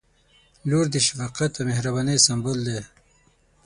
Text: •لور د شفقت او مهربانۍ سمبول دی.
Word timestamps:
•لور 0.69 0.85
د 0.91 0.95
شفقت 1.07 1.51
او 1.57 1.63
مهربانۍ 1.69 2.17
سمبول 2.27 2.59
دی. 2.67 2.79